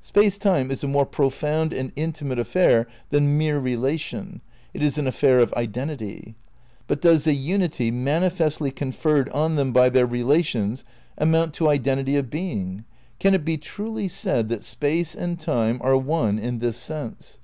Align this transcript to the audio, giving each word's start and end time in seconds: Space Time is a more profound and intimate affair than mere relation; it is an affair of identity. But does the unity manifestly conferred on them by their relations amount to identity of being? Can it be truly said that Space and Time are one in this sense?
Space 0.00 0.38
Time 0.38 0.70
is 0.70 0.84
a 0.84 0.86
more 0.86 1.04
profound 1.04 1.72
and 1.74 1.90
intimate 1.96 2.38
affair 2.38 2.86
than 3.10 3.36
mere 3.36 3.58
relation; 3.58 4.40
it 4.72 4.80
is 4.80 4.96
an 4.96 5.08
affair 5.08 5.40
of 5.40 5.52
identity. 5.54 6.36
But 6.86 7.02
does 7.02 7.24
the 7.24 7.34
unity 7.34 7.90
manifestly 7.90 8.70
conferred 8.70 9.28
on 9.30 9.56
them 9.56 9.72
by 9.72 9.88
their 9.88 10.06
relations 10.06 10.84
amount 11.18 11.52
to 11.54 11.68
identity 11.68 12.14
of 12.14 12.30
being? 12.30 12.84
Can 13.18 13.34
it 13.34 13.44
be 13.44 13.58
truly 13.58 14.06
said 14.06 14.48
that 14.50 14.62
Space 14.62 15.16
and 15.16 15.36
Time 15.40 15.78
are 15.82 15.96
one 15.96 16.38
in 16.38 16.60
this 16.60 16.76
sense? 16.76 17.40